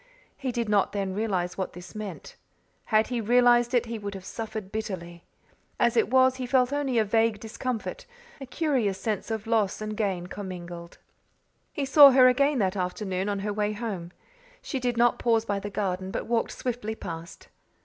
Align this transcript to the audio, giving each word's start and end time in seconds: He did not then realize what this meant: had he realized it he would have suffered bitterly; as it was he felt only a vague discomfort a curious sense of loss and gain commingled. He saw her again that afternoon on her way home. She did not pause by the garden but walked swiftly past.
He 0.35 0.51
did 0.51 0.67
not 0.67 0.93
then 0.93 1.13
realize 1.13 1.59
what 1.59 1.73
this 1.73 1.93
meant: 1.93 2.35
had 2.85 3.09
he 3.09 3.21
realized 3.21 3.71
it 3.75 3.85
he 3.85 3.99
would 3.99 4.15
have 4.15 4.25
suffered 4.25 4.71
bitterly; 4.71 5.25
as 5.79 5.95
it 5.95 6.09
was 6.09 6.37
he 6.37 6.47
felt 6.47 6.73
only 6.73 6.97
a 6.97 7.05
vague 7.05 7.39
discomfort 7.39 8.07
a 8.39 8.47
curious 8.47 8.99
sense 8.99 9.29
of 9.29 9.45
loss 9.45 9.79
and 9.79 9.95
gain 9.95 10.25
commingled. 10.25 10.97
He 11.71 11.85
saw 11.85 12.09
her 12.09 12.27
again 12.27 12.57
that 12.57 12.75
afternoon 12.75 13.29
on 13.29 13.41
her 13.41 13.53
way 13.53 13.73
home. 13.73 14.09
She 14.63 14.79
did 14.79 14.97
not 14.97 15.19
pause 15.19 15.45
by 15.45 15.59
the 15.59 15.69
garden 15.69 16.09
but 16.09 16.25
walked 16.25 16.53
swiftly 16.53 16.95
past. 16.95 17.49